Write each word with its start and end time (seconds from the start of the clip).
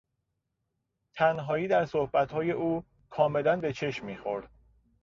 تنهایی 1.13 1.67
در 1.67 1.85
صحبتهای 1.85 2.51
او 2.51 2.83
کاملا 3.09 3.55
به 3.55 3.73
چشم 3.73 4.05
میخورد. 4.05 4.49